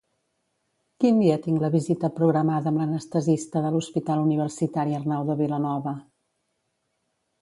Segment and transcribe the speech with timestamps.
[1.03, 5.95] Quin dia tinc la visita programada amb l'anestesista de l'Hospital Universitari Arnau de Vilanova?